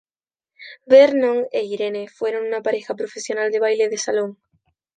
[0.87, 4.39] Vernon e Irene fueron una pareja profesional de baile de salón.